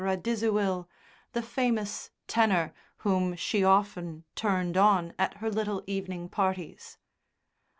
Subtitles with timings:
[0.01, 0.87] Radiziwill,
[1.33, 2.73] the famous tenor,
[3.05, 6.97] whom she often "turned on" at her little evening parties.